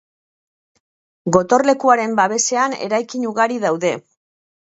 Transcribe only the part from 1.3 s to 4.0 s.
Gotorlekuaren babesean eraikin ugari daude.